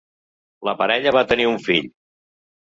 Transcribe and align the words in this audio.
La 0.69 0.73
parella 0.79 1.13
va 1.17 1.23
tenir 1.33 1.47
un 1.51 1.61
fill. 1.67 1.93